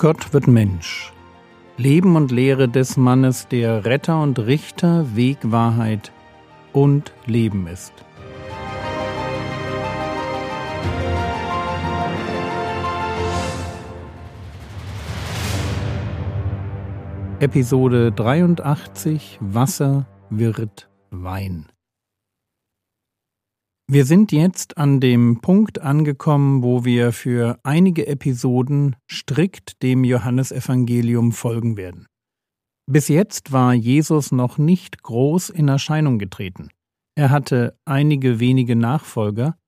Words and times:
Gott 0.00 0.32
wird 0.32 0.46
Mensch. 0.46 1.12
Leben 1.76 2.16
und 2.16 2.30
Lehre 2.30 2.70
des 2.70 2.96
Mannes, 2.96 3.48
der 3.48 3.84
Retter 3.84 4.22
und 4.22 4.38
Richter, 4.38 5.14
Weg, 5.14 5.36
Wahrheit 5.42 6.10
und 6.72 7.12
Leben 7.26 7.66
ist. 7.66 7.92
Episode 17.40 18.10
83 18.10 19.36
Wasser 19.42 20.06
wird 20.30 20.88
Wein. 21.10 21.66
Wir 23.92 24.04
sind 24.04 24.30
jetzt 24.30 24.78
an 24.78 25.00
dem 25.00 25.40
Punkt 25.40 25.80
angekommen, 25.80 26.62
wo 26.62 26.84
wir 26.84 27.10
für 27.10 27.58
einige 27.64 28.06
Episoden 28.06 28.94
strikt 29.10 29.82
dem 29.82 30.04
Johannesevangelium 30.04 31.32
folgen 31.32 31.76
werden. 31.76 32.06
Bis 32.88 33.08
jetzt 33.08 33.50
war 33.50 33.74
Jesus 33.74 34.30
noch 34.30 34.58
nicht 34.58 35.02
groß 35.02 35.50
in 35.50 35.66
Erscheinung 35.66 36.20
getreten. 36.20 36.68
Er 37.16 37.30
hatte 37.30 37.76
einige 37.84 38.38
wenige 38.38 38.76
Nachfolger, 38.76 39.58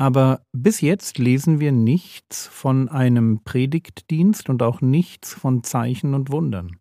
aber 0.00 0.42
bis 0.52 0.80
jetzt 0.80 1.18
lesen 1.18 1.60
wir 1.60 1.70
nichts 1.70 2.48
von 2.48 2.88
einem 2.88 3.44
Predigtdienst 3.44 4.48
und 4.50 4.64
auch 4.64 4.80
nichts 4.80 5.32
von 5.32 5.62
Zeichen 5.62 6.14
und 6.14 6.32
Wundern. 6.32 6.80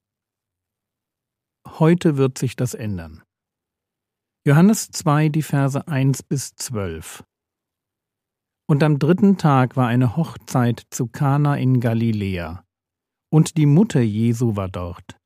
Heute 1.68 2.18
wird 2.18 2.40
sich 2.40 2.56
das 2.56 2.74
ändern. 2.74 3.22
Johannes 4.48 4.92
2, 4.92 5.28
die 5.28 5.42
Verse 5.42 5.90
1 5.90 6.24
bis 6.24 6.56
12. 6.56 7.26
Und 8.66 8.82
am 8.82 8.98
dritten 8.98 9.38
Tag 9.38 9.76
war 9.76 9.90
eine 9.90 10.16
Hochzeit 10.16 10.84
zu 10.90 11.08
Kana 11.08 11.58
in 11.58 11.82
Galiläa, 11.82 12.64
und 13.30 13.58
die 13.58 13.66
Mutter 13.66 14.00
Jesu 14.00 14.56
war 14.56 14.70
dort. 14.70 15.20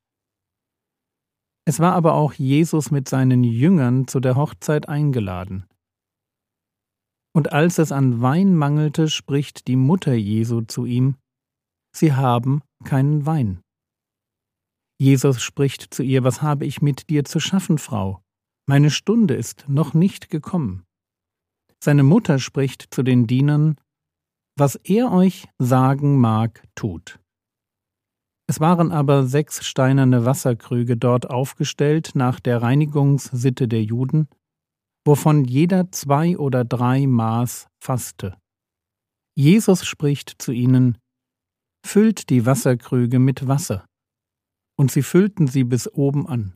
Es 1.68 1.80
war 1.80 1.94
aber 1.94 2.16
auch 2.16 2.34
Jesus 2.34 2.90
mit 2.90 3.08
seinen 3.08 3.44
Jüngern 3.44 4.08
zu 4.08 4.22
der 4.22 4.36
Hochzeit 4.36 4.90
eingeladen. 4.90 5.68
Und 7.32 7.54
als 7.54 7.78
es 7.78 7.92
an 7.92 8.24
Wein 8.24 8.56
mangelte, 8.56 9.08
spricht 9.08 9.68
die 9.68 9.76
Mutter 9.76 10.16
Jesu 10.16 10.62
zu 10.62 10.88
ihm, 10.88 11.16
Sie 11.96 12.14
haben 12.14 12.64
keinen 12.86 13.28
Wein. 13.28 13.62
Jesus 15.00 15.44
spricht 15.44 15.94
zu 15.94 16.02
ihr, 16.02 16.24
Was 16.24 16.42
habe 16.42 16.66
ich 16.66 16.82
mit 16.82 17.12
dir 17.12 17.24
zu 17.24 17.40
schaffen, 17.40 17.78
Frau? 17.78 18.24
Meine 18.68 18.92
Stunde 18.92 19.36
ist 19.36 19.66
noch 19.68 19.94
nicht 19.94 20.30
gekommen. 20.30 20.84
Seine 21.84 22.04
Mutter 22.04 22.40
spricht 22.40 22.94
zu 22.94 23.04
den 23.04 23.28
Dienern, 23.28 23.76
Was 24.58 24.76
er 24.76 25.12
euch 25.12 25.48
sagen 25.58 26.20
mag, 26.20 26.64
tut. 26.76 27.20
Es 28.48 28.60
waren 28.60 28.92
aber 28.92 29.26
sechs 29.26 29.66
steinerne 29.66 30.26
Wasserkrüge 30.26 30.98
dort 30.98 31.30
aufgestellt 31.30 32.12
nach 32.16 32.40
der 32.40 32.62
Reinigungssitte 32.62 33.68
der 33.68 33.82
Juden, 33.84 34.28
wovon 35.06 35.46
jeder 35.46 35.92
zwei 35.92 36.38
oder 36.38 36.66
drei 36.66 37.08
Maß 37.08 37.68
fasste. 37.82 38.38
Jesus 39.36 39.86
spricht 39.86 40.42
zu 40.42 40.52
ihnen, 40.52 40.98
Füllt 41.84 42.30
die 42.30 42.46
Wasserkrüge 42.46 43.20
mit 43.20 43.48
Wasser. 43.48 43.86
Und 44.78 44.92
sie 44.92 45.02
füllten 45.02 45.48
sie 45.48 45.64
bis 45.64 45.92
oben 45.92 46.28
an. 46.28 46.54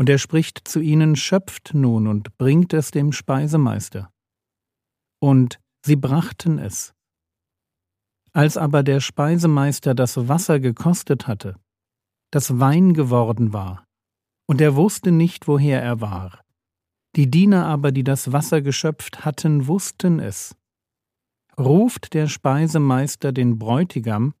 Und 0.00 0.08
er 0.08 0.16
spricht 0.16 0.66
zu 0.66 0.80
ihnen, 0.80 1.14
schöpft 1.14 1.74
nun 1.74 2.06
und 2.06 2.38
bringt 2.38 2.72
es 2.72 2.90
dem 2.90 3.12
Speisemeister. 3.12 4.10
Und 5.20 5.60
sie 5.84 5.96
brachten 5.96 6.58
es. 6.58 6.94
Als 8.32 8.56
aber 8.56 8.82
der 8.82 9.00
Speisemeister 9.00 9.94
das 9.94 10.26
Wasser 10.26 10.58
gekostet 10.58 11.26
hatte, 11.26 11.60
das 12.30 12.58
Wein 12.58 12.94
geworden 12.94 13.52
war, 13.52 13.84
und 14.48 14.62
er 14.62 14.74
wusste 14.74 15.12
nicht, 15.12 15.46
woher 15.46 15.82
er 15.82 16.00
war. 16.00 16.46
Die 17.14 17.30
Diener 17.30 17.66
aber, 17.66 17.92
die 17.92 18.02
das 18.02 18.32
Wasser 18.32 18.62
geschöpft 18.62 19.26
hatten, 19.26 19.66
wussten 19.66 20.18
es. 20.18 20.56
Ruft 21.58 22.14
der 22.14 22.26
Speisemeister 22.28 23.32
den 23.32 23.58
Bräutigam 23.58 24.32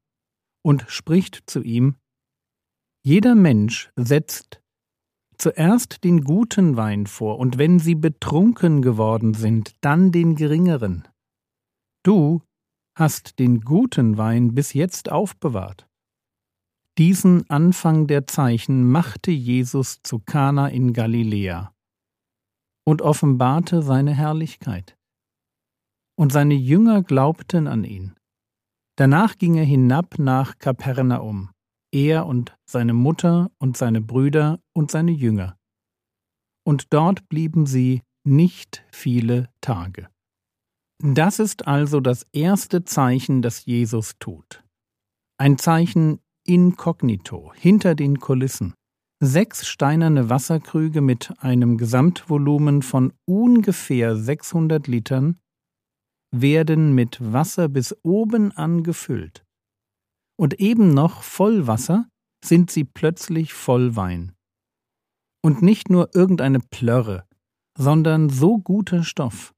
und 0.62 0.86
spricht 0.88 1.42
zu 1.50 1.60
ihm, 1.60 1.96
Jeder 3.02 3.34
Mensch 3.34 3.90
setzt 3.96 4.62
zuerst 5.40 6.04
den 6.04 6.22
guten 6.22 6.76
Wein 6.76 7.06
vor, 7.06 7.38
und 7.38 7.58
wenn 7.58 7.78
sie 7.78 7.94
betrunken 7.94 8.82
geworden 8.82 9.34
sind, 9.34 9.74
dann 9.80 10.12
den 10.12 10.36
geringeren. 10.36 11.08
Du 12.02 12.42
hast 12.96 13.38
den 13.38 13.62
guten 13.62 14.18
Wein 14.18 14.54
bis 14.54 14.74
jetzt 14.74 15.10
aufbewahrt. 15.10 15.88
Diesen 16.98 17.48
Anfang 17.48 18.06
der 18.06 18.26
Zeichen 18.26 18.90
machte 18.90 19.30
Jesus 19.30 20.02
zu 20.02 20.18
Kana 20.18 20.68
in 20.68 20.92
Galiläa 20.92 21.72
und 22.84 23.00
offenbarte 23.00 23.82
seine 23.82 24.14
Herrlichkeit. 24.14 24.96
Und 26.18 26.32
seine 26.32 26.54
Jünger 26.54 27.02
glaubten 27.02 27.66
an 27.66 27.84
ihn. 27.84 28.14
Danach 28.96 29.38
ging 29.38 29.54
er 29.54 29.64
hinab 29.64 30.18
nach 30.18 30.58
Kapernaum 30.58 31.50
er 31.92 32.26
und 32.26 32.56
seine 32.66 32.92
Mutter 32.92 33.50
und 33.58 33.76
seine 33.76 34.00
Brüder 34.00 34.60
und 34.72 34.90
seine 34.90 35.12
Jünger. 35.12 35.56
Und 36.64 36.92
dort 36.92 37.28
blieben 37.28 37.66
sie 37.66 38.02
nicht 38.24 38.84
viele 38.90 39.48
Tage. 39.60 40.08
Das 41.02 41.38
ist 41.38 41.66
also 41.66 42.00
das 42.00 42.26
erste 42.32 42.84
Zeichen, 42.84 43.40
das 43.42 43.64
Jesus 43.64 44.18
tut. 44.18 44.62
Ein 45.38 45.56
Zeichen 45.56 46.20
inkognito, 46.46 47.52
hinter 47.54 47.94
den 47.94 48.20
Kulissen. 48.20 48.74
Sechs 49.22 49.66
steinerne 49.66 50.30
Wasserkrüge 50.30 51.00
mit 51.00 51.34
einem 51.38 51.76
Gesamtvolumen 51.76 52.82
von 52.82 53.12
ungefähr 53.26 54.16
600 54.16 54.86
Litern 54.86 55.38
werden 56.30 56.94
mit 56.94 57.18
Wasser 57.20 57.68
bis 57.68 57.96
oben 58.02 58.52
angefüllt 58.52 59.44
und 60.40 60.58
eben 60.58 60.94
noch 60.94 61.22
voll 61.22 61.66
Wasser 61.66 62.08
sind 62.42 62.70
sie 62.70 62.84
plötzlich 62.84 63.52
voll 63.52 63.94
Wein. 63.94 64.32
Und 65.44 65.60
nicht 65.60 65.90
nur 65.90 66.14
irgendeine 66.14 66.60
Plörre, 66.60 67.26
sondern 67.76 68.30
so 68.30 68.56
guter 68.56 69.02
Stoff, 69.04 69.52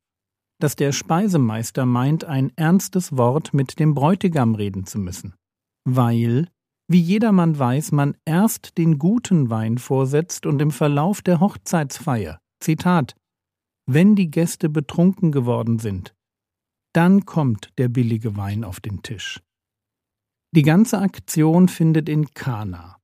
dass 0.60 0.74
der 0.74 0.90
Speisemeister 0.90 1.86
meint, 1.86 2.24
ein 2.24 2.50
ernstes 2.56 3.16
Wort 3.16 3.54
mit 3.54 3.78
dem 3.78 3.94
Bräutigam 3.94 4.56
reden 4.56 4.84
zu 4.84 4.98
müssen, 4.98 5.36
weil, 5.84 6.48
wie 6.88 7.00
jedermann 7.00 7.56
weiß, 7.56 7.92
man 7.92 8.16
erst 8.24 8.76
den 8.76 8.98
guten 8.98 9.50
Wein 9.50 9.78
vorsetzt 9.78 10.46
und 10.46 10.60
im 10.60 10.72
Verlauf 10.72 11.22
der 11.22 11.38
Hochzeitsfeier, 11.38 12.40
Zitat, 12.58 13.14
wenn 13.86 14.16
die 14.16 14.32
Gäste 14.32 14.68
betrunken 14.68 15.30
geworden 15.30 15.78
sind, 15.78 16.12
dann 16.92 17.24
kommt 17.24 17.70
der 17.78 17.88
billige 17.88 18.36
Wein 18.36 18.64
auf 18.64 18.80
den 18.80 19.00
Tisch. 19.02 19.40
Die 20.54 20.62
ganze 20.62 20.98
Aktion 20.98 21.68
findet 21.68 22.10
in 22.10 22.34
Kana, 22.34 22.98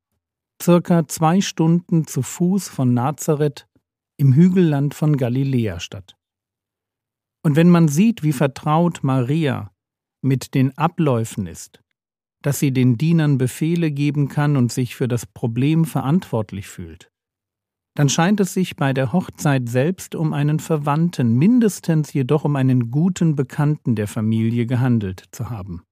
circa 0.62 1.08
zwei 1.08 1.40
Stunden 1.40 2.06
zu 2.06 2.20
Fuß 2.20 2.68
von 2.68 2.92
Nazareth 2.92 3.66
im 4.18 4.34
Hügelland 4.34 4.92
von 4.92 5.16
Galiläa 5.16 5.80
statt. 5.80 6.14
Und 7.42 7.56
wenn 7.56 7.70
man 7.70 7.88
sieht, 7.88 8.22
wie 8.22 8.34
vertraut 8.34 9.02
Maria 9.02 9.72
mit 10.20 10.52
den 10.54 10.76
Abläufen 10.76 11.46
ist, 11.46 11.80
dass 12.42 12.58
sie 12.58 12.70
den 12.70 12.98
Dienern 12.98 13.38
Befehle 13.38 13.92
geben 13.92 14.28
kann 14.28 14.58
und 14.58 14.70
sich 14.70 14.94
für 14.94 15.08
das 15.08 15.24
Problem 15.24 15.86
verantwortlich 15.86 16.68
fühlt, 16.68 17.10
dann 17.94 18.10
scheint 18.10 18.40
es 18.40 18.52
sich 18.52 18.76
bei 18.76 18.92
der 18.92 19.14
Hochzeit 19.14 19.70
selbst 19.70 20.14
um 20.14 20.34
einen 20.34 20.60
Verwandten, 20.60 21.32
mindestens 21.32 22.12
jedoch 22.12 22.44
um 22.44 22.56
einen 22.56 22.90
guten 22.90 23.36
Bekannten 23.36 23.94
der 23.94 24.06
Familie 24.06 24.66
gehandelt 24.66 25.24
zu 25.32 25.48
haben. 25.48 25.87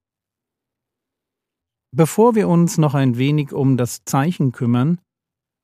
Bevor 1.94 2.34
wir 2.34 2.48
uns 2.48 2.78
noch 2.78 2.94
ein 2.94 3.16
wenig 3.16 3.52
um 3.52 3.76
das 3.76 4.04
Zeichen 4.04 4.52
kümmern, 4.52 5.00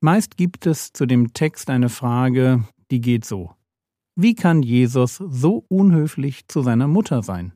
meist 0.01 0.37
gibt 0.37 0.67
es 0.67 0.93
zu 0.93 1.07
dem 1.07 1.33
Text 1.33 1.71
eine 1.71 1.89
Frage, 1.89 2.65
die 2.91 3.01
geht 3.01 3.25
so. 3.25 3.55
Wie 4.15 4.35
kann 4.35 4.63
Jesus 4.63 5.17
so 5.17 5.65
unhöflich 5.69 6.47
zu 6.49 6.63
seiner 6.63 6.89
Mutter 6.89 7.23
sein? 7.23 7.53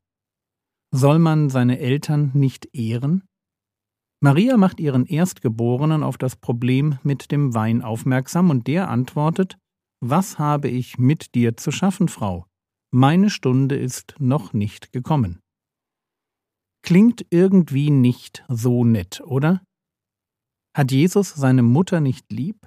Soll 0.90 1.18
man 1.18 1.50
seine 1.50 1.78
Eltern 1.78 2.30
nicht 2.34 2.74
ehren? 2.74 3.24
Maria 4.22 4.56
macht 4.56 4.80
ihren 4.80 5.04
Erstgeborenen 5.04 6.02
auf 6.02 6.16
das 6.16 6.36
Problem 6.36 6.98
mit 7.02 7.30
dem 7.30 7.54
Wein 7.54 7.82
aufmerksam 7.82 8.48
und 8.48 8.66
der 8.66 8.88
antwortet, 8.88 9.58
Was 10.00 10.38
habe 10.38 10.68
ich 10.68 10.98
mit 10.98 11.34
dir 11.34 11.56
zu 11.56 11.70
schaffen, 11.70 12.08
Frau? 12.08 12.46
Meine 12.90 13.28
Stunde 13.28 13.76
ist 13.76 14.14
noch 14.18 14.54
nicht 14.54 14.92
gekommen. 14.92 15.40
Klingt 16.86 17.26
irgendwie 17.30 17.90
nicht 17.90 18.44
so 18.48 18.84
nett, 18.84 19.20
oder? 19.20 19.60
Hat 20.72 20.92
Jesus 20.92 21.34
seine 21.34 21.64
Mutter 21.64 22.00
nicht 22.00 22.30
lieb? 22.30 22.64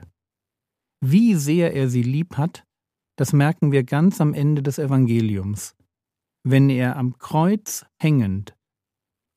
Wie 1.00 1.36
sehr 1.36 1.74
er 1.74 1.90
sie 1.90 2.04
lieb 2.04 2.36
hat, 2.36 2.66
das 3.18 3.32
merken 3.32 3.72
wir 3.72 3.86
ganz 3.86 4.20
am 4.20 4.34
Ende 4.34 4.62
des 4.62 4.78
Evangeliums, 4.78 5.74
wenn 6.44 6.70
er 6.70 6.98
am 6.98 7.18
Kreuz 7.18 7.86
hängend 7.98 8.58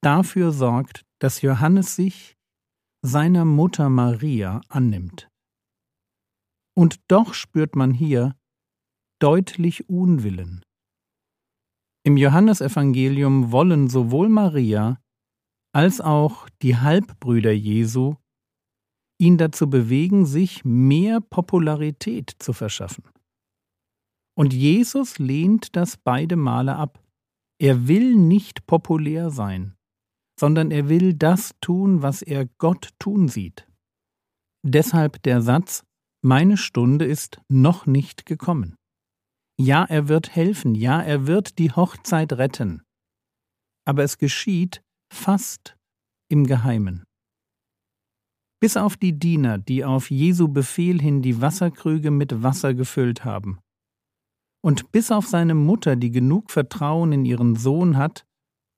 dafür 0.02 0.50
sorgt, 0.50 1.04
dass 1.20 1.42
Johannes 1.42 1.94
sich 1.94 2.36
seiner 3.02 3.44
Mutter 3.44 3.88
Maria 3.88 4.62
annimmt. 4.68 5.28
Und 6.76 7.00
doch 7.06 7.34
spürt 7.34 7.76
man 7.76 7.94
hier 7.94 8.34
deutlich 9.20 9.88
Unwillen. 9.88 10.64
Im 12.04 12.16
Johannesevangelium 12.16 13.52
wollen 13.52 13.88
sowohl 13.88 14.28
Maria 14.28 15.00
als 15.72 16.00
auch 16.00 16.48
die 16.60 16.76
Halbbrüder 16.76 17.52
Jesu 17.52 18.16
ihn 19.18 19.38
dazu 19.38 19.70
bewegen, 19.70 20.26
sich 20.26 20.64
mehr 20.64 21.20
Popularität 21.20 22.34
zu 22.38 22.52
verschaffen. 22.52 23.04
Und 24.36 24.52
Jesus 24.52 25.18
lehnt 25.18 25.76
das 25.76 25.96
beide 25.96 26.36
Male 26.36 26.74
ab. 26.74 27.00
Er 27.60 27.86
will 27.86 28.16
nicht 28.16 28.66
populär 28.66 29.30
sein, 29.30 29.76
sondern 30.40 30.72
er 30.72 30.88
will 30.88 31.14
das 31.14 31.52
tun, 31.60 32.02
was 32.02 32.22
er 32.22 32.46
Gott 32.58 32.90
tun 32.98 33.28
sieht. 33.28 33.68
Deshalb 34.64 35.22
der 35.22 35.40
Satz, 35.40 35.84
meine 36.24 36.56
Stunde 36.56 37.04
ist 37.04 37.40
noch 37.48 37.86
nicht 37.86 38.26
gekommen. 38.26 38.76
Ja, 39.64 39.84
er 39.84 40.08
wird 40.08 40.34
helfen, 40.34 40.74
ja, 40.74 41.00
er 41.00 41.28
wird 41.28 41.60
die 41.60 41.70
Hochzeit 41.70 42.32
retten. 42.32 42.82
Aber 43.86 44.02
es 44.02 44.18
geschieht 44.18 44.82
fast 45.14 45.76
im 46.28 46.48
Geheimen. 46.48 47.04
Bis 48.60 48.76
auf 48.76 48.96
die 48.96 49.16
Diener, 49.16 49.58
die 49.58 49.84
auf 49.84 50.10
Jesu 50.10 50.48
Befehl 50.48 51.00
hin 51.00 51.22
die 51.22 51.40
Wasserkrüge 51.40 52.10
mit 52.10 52.42
Wasser 52.42 52.74
gefüllt 52.74 53.24
haben. 53.24 53.60
Und 54.64 54.90
bis 54.90 55.12
auf 55.12 55.28
seine 55.28 55.54
Mutter, 55.54 55.94
die 55.94 56.10
genug 56.10 56.50
Vertrauen 56.50 57.12
in 57.12 57.24
ihren 57.24 57.54
Sohn 57.54 57.96
hat, 57.96 58.24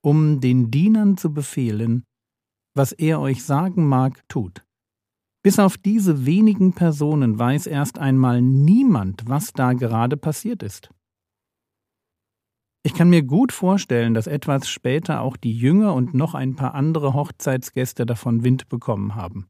um 0.03 0.39
den 0.39 0.69
Dienern 0.69 1.17
zu 1.17 1.33
befehlen, 1.33 2.03
was 2.75 2.91
er 2.91 3.19
euch 3.21 3.43
sagen 3.43 3.87
mag, 3.87 4.21
tut. 4.29 4.63
Bis 5.45 5.59
auf 5.59 5.77
diese 5.77 6.25
wenigen 6.25 6.73
Personen 6.73 7.37
weiß 7.37 7.67
erst 7.67 7.99
einmal 7.99 8.41
niemand, 8.41 9.29
was 9.29 9.53
da 9.53 9.73
gerade 9.73 10.17
passiert 10.17 10.63
ist. 10.63 10.89
Ich 12.83 12.95
kann 12.95 13.11
mir 13.11 13.21
gut 13.21 13.51
vorstellen, 13.51 14.15
dass 14.15 14.25
etwas 14.25 14.67
später 14.67 15.21
auch 15.21 15.37
die 15.37 15.55
Jünger 15.55 15.93
und 15.93 16.15
noch 16.15 16.33
ein 16.33 16.55
paar 16.55 16.73
andere 16.73 17.13
Hochzeitsgäste 17.13 18.07
davon 18.07 18.43
Wind 18.43 18.69
bekommen 18.69 19.13
haben. 19.13 19.47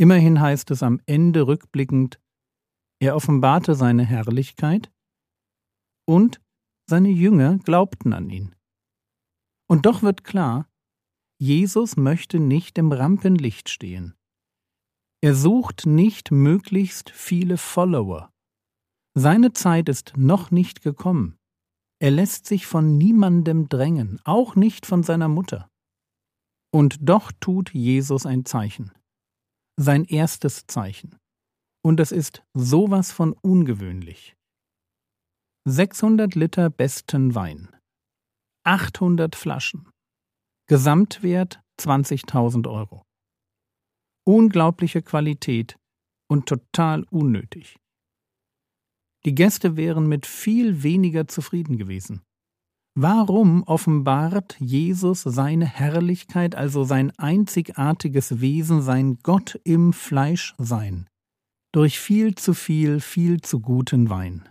Immerhin 0.00 0.40
heißt 0.40 0.68
es 0.72 0.82
am 0.82 1.00
Ende 1.06 1.46
rückblickend, 1.46 2.18
er 3.00 3.14
offenbarte 3.14 3.76
seine 3.76 4.04
Herrlichkeit 4.04 4.90
und 6.08 6.40
seine 6.90 7.10
Jünger 7.10 7.58
glaubten 7.58 8.12
an 8.12 8.30
ihn. 8.30 8.56
Und 9.68 9.86
doch 9.86 10.02
wird 10.02 10.24
klar, 10.24 10.68
Jesus 11.40 11.96
möchte 11.96 12.40
nicht 12.40 12.78
im 12.78 12.90
Rampenlicht 12.90 13.68
stehen. 13.68 14.17
Er 15.20 15.34
sucht 15.34 15.84
nicht 15.84 16.30
möglichst 16.30 17.10
viele 17.10 17.58
Follower. 17.58 18.30
Seine 19.14 19.52
Zeit 19.52 19.88
ist 19.88 20.12
noch 20.16 20.52
nicht 20.52 20.80
gekommen. 20.80 21.36
Er 22.00 22.12
lässt 22.12 22.46
sich 22.46 22.66
von 22.66 22.96
niemandem 22.96 23.68
drängen, 23.68 24.20
auch 24.24 24.54
nicht 24.54 24.86
von 24.86 25.02
seiner 25.02 25.26
Mutter. 25.26 25.68
Und 26.72 26.98
doch 27.00 27.32
tut 27.40 27.74
Jesus 27.74 28.26
ein 28.26 28.44
Zeichen. 28.44 28.92
Sein 29.76 30.04
erstes 30.04 30.68
Zeichen. 30.68 31.18
Und 31.82 31.98
es 31.98 32.12
ist 32.12 32.44
sowas 32.54 33.10
von 33.10 33.32
ungewöhnlich. 33.32 34.36
600 35.64 36.36
Liter 36.36 36.70
besten 36.70 37.34
Wein. 37.34 37.74
800 38.64 39.34
Flaschen. 39.34 39.90
Gesamtwert 40.68 41.60
20.000 41.80 42.70
Euro 42.70 43.07
unglaubliche 44.28 45.00
Qualität 45.00 45.78
und 46.30 46.44
total 46.44 47.04
unnötig. 47.04 47.78
Die 49.24 49.34
Gäste 49.34 49.78
wären 49.78 50.06
mit 50.06 50.26
viel 50.26 50.82
weniger 50.82 51.26
zufrieden 51.26 51.78
gewesen. 51.78 52.20
Warum 52.94 53.62
offenbart 53.62 54.60
Jesus 54.60 55.22
seine 55.22 55.64
Herrlichkeit, 55.64 56.54
also 56.56 56.84
sein 56.84 57.10
einzigartiges 57.18 58.42
Wesen, 58.42 58.82
sein 58.82 59.18
Gott 59.22 59.58
im 59.64 59.94
Fleischsein, 59.94 61.08
durch 61.72 61.98
viel 61.98 62.34
zu 62.34 62.52
viel, 62.52 63.00
viel 63.00 63.40
zu 63.40 63.60
guten 63.60 64.10
Wein? 64.10 64.46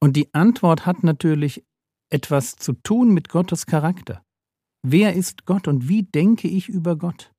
Und 0.00 0.16
die 0.16 0.34
Antwort 0.34 0.84
hat 0.84 1.04
natürlich 1.04 1.64
etwas 2.10 2.56
zu 2.56 2.72
tun 2.72 3.14
mit 3.14 3.28
Gottes 3.28 3.66
Charakter. 3.66 4.24
Wer 4.84 5.14
ist 5.14 5.44
Gott 5.44 5.68
und 5.68 5.88
wie 5.88 6.02
denke 6.02 6.48
ich 6.48 6.68
über 6.68 6.96
Gott? 6.96 7.32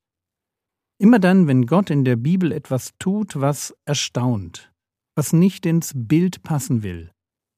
Immer 1.01 1.19
dann, 1.19 1.47
wenn 1.47 1.65
Gott 1.65 1.89
in 1.89 2.03
der 2.03 2.17
Bibel 2.17 2.51
etwas 2.51 2.91
tut, 2.99 3.39
was 3.39 3.73
erstaunt, 3.85 4.71
was 5.15 5.31
nicht 5.31 5.65
ins 5.65 5.93
Bild 5.95 6.43
passen 6.43 6.83
will, 6.83 7.11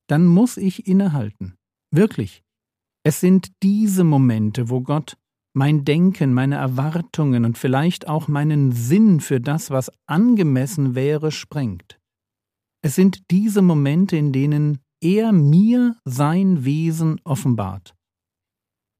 dann 0.08 0.28
muss 0.28 0.58
ich 0.58 0.88
innehalten. 0.88 1.56
Wirklich. 1.92 2.44
Es 3.04 3.20
sind 3.20 3.52
diese 3.64 4.04
Momente, 4.04 4.70
wo 4.70 4.82
Gott 4.82 5.18
mein 5.54 5.84
Denken, 5.86 6.34
meine 6.34 6.56
Erwartungen 6.56 7.44
und 7.44 7.58
vielleicht 7.58 8.08
auch 8.08 8.28
meinen 8.28 8.72
Sinn 8.72 9.20
für 9.20 9.42
das, 9.42 9.72
was 9.72 9.92
angemessen 10.06 10.94
wäre, 10.94 11.32
sprengt. 11.32 12.00
Es 12.84 12.96
sind 12.96 13.32
diese 13.32 13.64
Momente, 13.64 14.18
in 14.18 14.32
denen 14.32 14.80
er 15.02 15.32
mir 15.32 15.96
sein 16.06 16.64
Wesen 16.64 17.20
offenbart. 17.24 17.96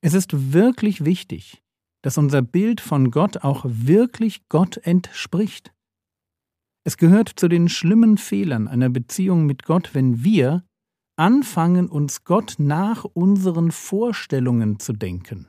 Es 0.04 0.16
ist 0.16 0.52
wirklich 0.52 1.06
wichtig, 1.06 1.61
dass 2.02 2.18
unser 2.18 2.42
Bild 2.42 2.82
von 2.82 3.12
Gott 3.12 3.38
auch 3.44 3.66
wirklich 3.68 4.48
Gott 4.50 4.78
entspricht. 4.78 5.74
Es 6.84 6.98
gehört 6.98 7.30
zu 7.30 7.48
den 7.48 7.70
schlimmen 7.70 8.18
Fehlern 8.18 8.68
einer 8.68 8.90
Beziehung 8.90 9.46
mit 9.46 9.64
Gott, 9.64 9.94
wenn 9.94 10.24
wir 10.24 10.66
anfangen, 11.18 11.88
uns 11.88 12.24
Gott 12.24 12.56
nach 12.58 13.04
unseren 13.04 13.72
Vorstellungen 13.72 14.80
zu 14.80 14.94
denken, 14.94 15.48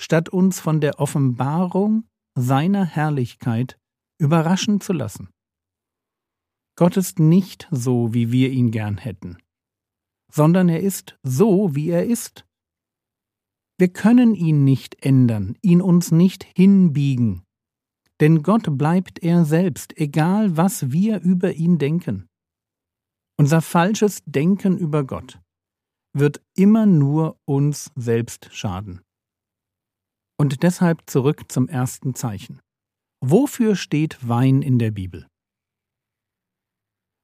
statt 0.00 0.28
uns 0.28 0.60
von 0.60 0.80
der 0.80 1.00
Offenbarung 1.00 2.04
seiner 2.38 2.84
Herrlichkeit 2.84 3.78
überraschen 4.20 4.80
zu 4.80 4.92
lassen. 4.92 5.30
Gott 6.76 6.96
ist 6.96 7.18
nicht 7.18 7.68
so, 7.70 8.14
wie 8.14 8.30
wir 8.30 8.50
ihn 8.50 8.70
gern 8.70 8.98
hätten, 8.98 9.38
sondern 10.32 10.68
er 10.68 10.80
ist 10.80 11.18
so, 11.22 11.74
wie 11.74 11.90
er 11.90 12.06
ist. 12.06 12.46
Wir 13.80 13.88
können 13.88 14.34
ihn 14.34 14.62
nicht 14.62 15.02
ändern, 15.02 15.56
ihn 15.62 15.80
uns 15.80 16.12
nicht 16.12 16.44
hinbiegen. 16.54 17.44
Denn 18.20 18.42
Gott 18.42 18.76
bleibt 18.76 19.22
er 19.22 19.46
selbst, 19.46 19.96
egal 19.96 20.54
was 20.58 20.92
wir 20.92 21.22
über 21.22 21.54
ihn 21.54 21.78
denken. 21.78 22.28
Unser 23.38 23.62
falsches 23.62 24.20
Denken 24.26 24.76
über 24.76 25.04
Gott 25.04 25.40
wird 26.12 26.42
immer 26.54 26.84
nur 26.84 27.38
uns 27.46 27.90
selbst 27.96 28.50
schaden. 28.52 29.00
Und 30.38 30.62
deshalb 30.62 31.08
zurück 31.08 31.50
zum 31.50 31.66
ersten 31.66 32.14
Zeichen. 32.14 32.60
Wofür 33.24 33.76
steht 33.76 34.28
Wein 34.28 34.60
in 34.60 34.78
der 34.78 34.90
Bibel? 34.90 35.26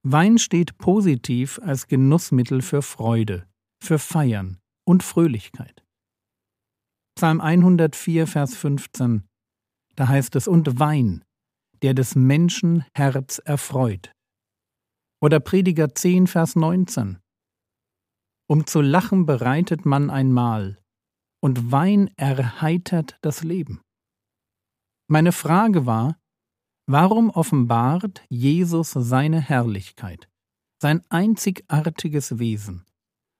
Wein 0.03 0.39
steht 0.39 0.79
positiv 0.79 1.59
als 1.63 1.87
Genussmittel 1.87 2.63
für 2.63 2.81
Freude, 2.81 3.47
für 3.85 3.99
Feiern 3.99 4.59
und 4.87 5.03
Fröhlichkeit. 5.03 5.86
Psalm 7.19 7.41
104, 7.41 8.27
Vers 8.27 8.55
15. 8.57 9.27
Da 9.95 10.09
heißt 10.09 10.37
es, 10.37 10.47
und 10.47 10.79
Wein, 10.79 11.25
der 11.81 11.95
des 11.95 12.15
Menschen 12.15 12.85
Herz 12.95 13.39
erfreut. 13.39 14.13
Oder 15.23 15.41
Prediger 15.41 15.95
10, 15.95 16.27
Vers 16.27 16.57
19. 16.57 17.19
Um 18.51 18.67
zu 18.67 18.83
lachen 18.83 19.25
bereitet 19.25 19.87
man 19.87 20.11
ein 20.11 20.31
Mahl, 20.31 20.79
und 21.43 21.73
Wein 21.73 22.11
erheitert 22.19 23.17
das 23.23 23.43
Leben. 23.43 23.81
Meine 25.09 25.33
Frage 25.33 25.87
war, 25.87 26.19
warum 26.87 27.31
offenbart 27.31 28.27
Jesus 28.29 28.91
seine 28.91 29.41
Herrlichkeit, 29.41 30.29
sein 30.83 31.03
einzigartiges 31.09 32.39
Wesen? 32.39 32.85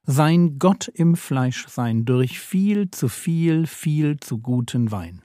Sein 0.09 0.57
Gott 0.57 0.87
im 0.87 1.15
Fleischsein 1.15 2.05
durch 2.05 2.39
viel 2.39 2.89
zu 2.89 3.09
viel, 3.09 3.67
viel 3.67 4.17
zu 4.19 4.39
guten 4.39 4.89
Wein? 4.89 5.23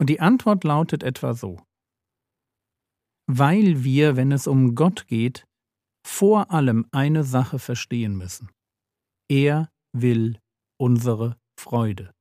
Und 0.00 0.08
die 0.08 0.20
Antwort 0.20 0.64
lautet 0.64 1.02
etwa 1.02 1.34
so. 1.34 1.60
Weil 3.30 3.84
wir, 3.84 4.16
wenn 4.16 4.32
es 4.32 4.46
um 4.46 4.74
Gott 4.74 5.06
geht, 5.06 5.46
vor 6.06 6.50
allem 6.50 6.86
eine 6.90 7.22
Sache 7.22 7.58
verstehen 7.58 8.16
müssen. 8.16 8.50
Er 9.30 9.70
will 9.92 10.40
unsere 10.80 11.36
Freude. 11.60 12.14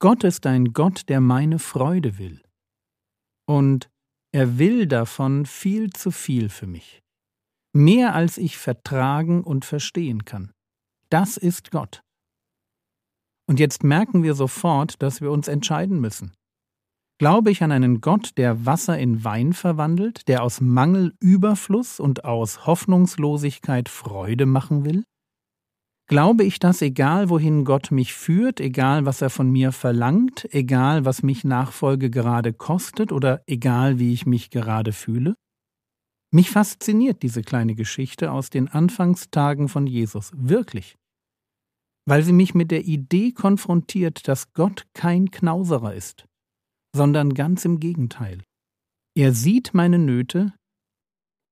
Gott 0.00 0.24
ist 0.24 0.44
ein 0.46 0.72
Gott, 0.72 1.08
der 1.08 1.20
meine 1.20 1.60
Freude 1.60 2.18
will. 2.18 2.42
Und 3.46 3.88
er 4.32 4.58
will 4.58 4.88
davon 4.88 5.46
viel 5.46 5.90
zu 5.90 6.10
viel 6.10 6.48
für 6.48 6.66
mich 6.66 7.01
mehr 7.72 8.14
als 8.14 8.38
ich 8.38 8.58
vertragen 8.58 9.42
und 9.42 9.64
verstehen 9.64 10.24
kann. 10.24 10.52
Das 11.10 11.36
ist 11.36 11.70
Gott. 11.70 12.02
Und 13.46 13.60
jetzt 13.60 13.84
merken 13.84 14.22
wir 14.22 14.34
sofort, 14.34 15.02
dass 15.02 15.20
wir 15.20 15.30
uns 15.30 15.48
entscheiden 15.48 16.00
müssen. 16.00 16.32
Glaube 17.18 17.50
ich 17.50 17.62
an 17.62 17.70
einen 17.70 18.00
Gott, 18.00 18.32
der 18.36 18.66
Wasser 18.66 18.98
in 18.98 19.24
Wein 19.24 19.52
verwandelt, 19.52 20.26
der 20.26 20.42
aus 20.42 20.60
Mangel 20.60 21.14
Überfluss 21.20 22.00
und 22.00 22.24
aus 22.24 22.66
Hoffnungslosigkeit 22.66 23.88
Freude 23.88 24.46
machen 24.46 24.84
will? 24.84 25.04
Glaube 26.08 26.44
ich 26.44 26.58
das, 26.58 26.82
egal 26.82 27.28
wohin 27.28 27.64
Gott 27.64 27.90
mich 27.90 28.12
führt, 28.12 28.60
egal 28.60 29.06
was 29.06 29.22
er 29.22 29.30
von 29.30 29.50
mir 29.50 29.70
verlangt, 29.72 30.48
egal 30.52 31.04
was 31.04 31.22
mich 31.22 31.44
Nachfolge 31.44 32.10
gerade 32.10 32.52
kostet 32.52 33.12
oder 33.12 33.42
egal 33.46 33.98
wie 33.98 34.12
ich 34.12 34.26
mich 34.26 34.50
gerade 34.50 34.92
fühle? 34.92 35.36
Mich 36.34 36.50
fasziniert 36.50 37.22
diese 37.22 37.42
kleine 37.42 37.74
Geschichte 37.74 38.32
aus 38.32 38.48
den 38.48 38.68
Anfangstagen 38.68 39.68
von 39.68 39.86
Jesus, 39.86 40.30
wirklich, 40.34 40.96
weil 42.06 42.22
sie 42.22 42.32
mich 42.32 42.54
mit 42.54 42.70
der 42.70 42.84
Idee 42.84 43.32
konfrontiert, 43.32 44.26
dass 44.28 44.54
Gott 44.54 44.86
kein 44.94 45.30
Knauserer 45.30 45.94
ist, 45.94 46.26
sondern 46.96 47.34
ganz 47.34 47.66
im 47.66 47.80
Gegenteil. 47.80 48.42
Er 49.14 49.34
sieht 49.34 49.74
meine 49.74 49.98
Nöte 49.98 50.54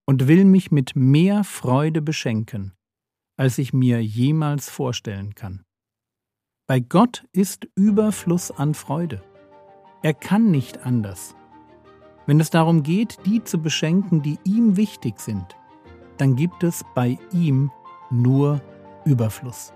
und 0.07 0.29
will 0.29 0.47
mich 0.47 0.71
mit 0.71 0.97
mehr 0.97 1.45
Freude 1.45 2.01
beschenken, 2.01 2.73
als 3.37 3.59
ich 3.59 3.75
mir 3.75 4.03
jemals 4.03 4.71
vorstellen 4.71 5.35
kann. 5.35 5.63
Bei 6.67 6.81
Gott 6.81 7.27
ist 7.33 7.69
Überfluss 7.75 8.51
an 8.51 8.73
Freude. 8.73 9.23
Er 10.03 10.15
kann 10.15 10.51
nicht 10.51 10.79
anders. 10.87 11.35
Wenn 12.27 12.41
es 12.41 12.51
darum 12.51 12.83
geht, 12.83 13.19
die 13.27 13.43
zu 13.43 13.59
beschenken, 13.59 14.23
die 14.23 14.39
ihm 14.45 14.77
wichtig 14.77 15.21
sind, 15.21 15.57
dann 16.19 16.37
gibt 16.37 16.63
es 16.63 16.85
bei 16.95 17.19
ihm 17.33 17.71
nur 18.11 18.61
Überfluss. 19.05 19.73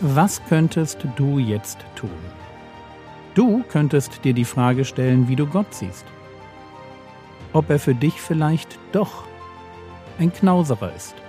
Was 0.00 0.44
könntest 0.46 1.06
du 1.14 1.38
jetzt 1.38 1.78
tun? 1.94 2.10
Du 3.34 3.62
könntest 3.68 4.24
dir 4.24 4.34
die 4.34 4.44
Frage 4.44 4.84
stellen, 4.84 5.28
wie 5.28 5.36
du 5.36 5.46
Gott 5.46 5.72
siehst. 5.72 6.04
Ob 7.52 7.70
er 7.70 7.78
für 7.78 7.94
dich 7.94 8.20
vielleicht 8.20 8.80
doch 8.90 9.22
ein 10.18 10.32
Knauserer 10.32 10.92
ist. 10.94 11.21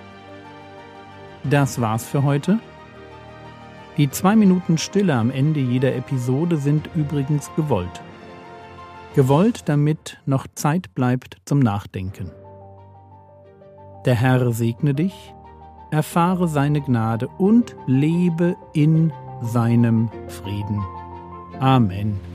Das 1.43 1.81
war's 1.81 2.05
für 2.05 2.23
heute. 2.23 2.59
Die 3.97 4.09
zwei 4.09 4.35
Minuten 4.35 4.77
Stille 4.77 5.13
am 5.13 5.29
Ende 5.29 5.59
jeder 5.59 5.95
Episode 5.95 6.57
sind 6.57 6.89
übrigens 6.95 7.51
gewollt. 7.55 8.01
Gewollt, 9.15 9.69
damit 9.69 10.17
noch 10.25 10.47
Zeit 10.55 10.95
bleibt 10.95 11.37
zum 11.45 11.59
Nachdenken. 11.59 12.31
Der 14.05 14.15
Herr 14.15 14.51
segne 14.51 14.95
dich, 14.95 15.33
erfahre 15.91 16.47
seine 16.47 16.81
Gnade 16.81 17.27
und 17.27 17.75
lebe 17.85 18.55
in 18.73 19.13
seinem 19.41 20.09
Frieden. 20.27 20.81
Amen. 21.59 22.32